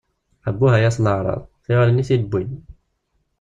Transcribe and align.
Abbuh, 0.49 0.73
ay 0.77 0.85
at 0.89 0.97
leεṛaḍ! 1.05 1.41
Tiɣirin 1.63 2.01
i 2.01 2.03
t-id-ppwin! 2.07 2.51